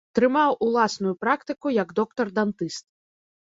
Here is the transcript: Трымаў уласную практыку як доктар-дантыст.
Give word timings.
Трымаў 0.19 0.55
уласную 0.67 1.13
практыку 1.27 1.67
як 1.83 1.95
доктар-дантыст. 2.01 2.85